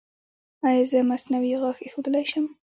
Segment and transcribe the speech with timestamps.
[0.67, 2.45] ایا زه مصنوعي غاښ ایښودلی شم؟